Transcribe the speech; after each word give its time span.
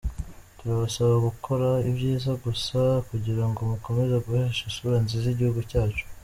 Turabasaba 0.57 1.13
guzakora 1.23 1.69
ibyiza 1.89 2.31
gusa 2.45 2.79
kugirango 3.09 3.59
mukomeze 3.69 4.15
guhesha 4.25 4.61
isura 4.69 4.97
nziza 5.03 5.27
igihugu 5.31 5.61
cyacu. 5.71 6.05